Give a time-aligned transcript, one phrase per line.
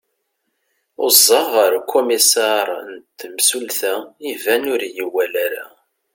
[1.05, 3.93] uẓaɣ ɣer ukumisar n temsulta
[4.31, 5.65] iban ur iyi-iwali ara